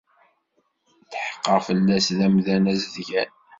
[1.11, 3.31] Tḥeqqeɣ fell-as d amdan azedgan.